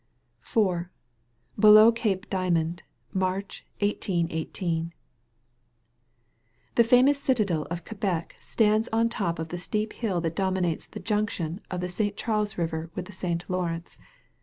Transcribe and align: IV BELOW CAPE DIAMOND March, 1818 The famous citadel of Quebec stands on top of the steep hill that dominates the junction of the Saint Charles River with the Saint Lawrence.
IV 0.43 0.85
BELOW 1.59 1.91
CAPE 1.91 2.27
DIAMOND 2.31 2.81
March, 3.13 3.63
1818 3.81 4.93
The 6.73 6.83
famous 6.83 7.21
citadel 7.21 7.67
of 7.69 7.85
Quebec 7.85 8.35
stands 8.39 8.89
on 8.91 9.09
top 9.09 9.37
of 9.37 9.49
the 9.49 9.59
steep 9.59 9.93
hill 9.93 10.19
that 10.21 10.35
dominates 10.35 10.87
the 10.87 10.99
junction 10.99 11.61
of 11.69 11.81
the 11.81 11.89
Saint 11.89 12.17
Charles 12.17 12.57
River 12.57 12.89
with 12.95 13.05
the 13.05 13.11
Saint 13.11 13.47
Lawrence. 13.47 13.99